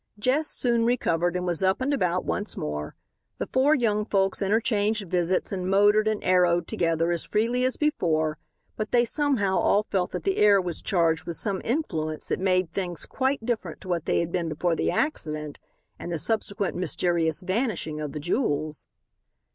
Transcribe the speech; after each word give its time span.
Jess 0.17 0.47
soon 0.47 0.83
recovered 0.83 1.35
and 1.35 1.45
was 1.45 1.61
up 1.61 1.79
and 1.79 1.93
about 1.93 2.25
once 2.25 2.57
more. 2.57 2.95
The 3.37 3.45
four 3.45 3.75
young 3.75 4.03
folks 4.03 4.41
interchanged 4.41 5.07
visits 5.07 5.51
and 5.51 5.69
motored 5.69 6.07
and 6.07 6.23
"aeroed" 6.23 6.65
together 6.67 7.11
as 7.11 7.23
freely 7.23 7.63
as 7.65 7.77
before, 7.77 8.39
but 8.75 8.89
they 8.89 9.05
somehow 9.05 9.59
all 9.59 9.83
felt 9.83 10.09
that 10.13 10.23
the 10.23 10.37
air 10.37 10.59
was 10.59 10.81
charged 10.81 11.25
with 11.25 11.35
some 11.35 11.61
influence 11.63 12.25
that 12.29 12.39
made 12.39 12.71
things 12.73 13.05
quite 13.05 13.45
different 13.45 13.79
to 13.81 13.89
what 13.89 14.05
they 14.05 14.21
had 14.21 14.31
been 14.31 14.49
before 14.49 14.75
the 14.75 14.89
accident 14.89 15.59
and 15.99 16.11
the 16.11 16.17
subsequent 16.17 16.75
mysterious 16.75 17.41
vanishing 17.41 18.01
of 18.01 18.11
the 18.11 18.19
jewels. 18.19 18.87